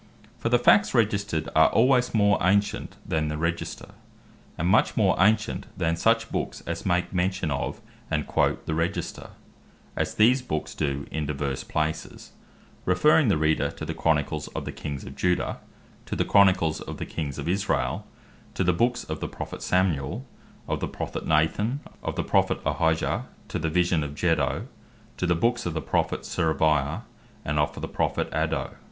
[0.39, 3.29] For the Facts Registred are alwaies more ancient than
[5.95, 9.29] such Books as make mention of, and quote the Register;
[9.95, 12.31] as these Books doe in divers places,
[12.83, 15.59] referring the Reader to the Chronicles of the Kings of Juda,
[16.07, 18.07] to the Chronicles of the Kings of Israel,
[18.55, 20.25] to the Books of the Prophet Samuel,
[20.65, 24.65] or the Prophet Nathan, of the Prophet Ahijah; to the Vision of Jehdo,
[25.17, 27.03] to the Books of the Prophet Serveiah,
[27.45, 28.71] and of the Prophet Addo.